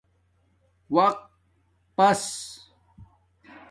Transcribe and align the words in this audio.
وقت 0.95 1.19
پݽ 1.95 2.21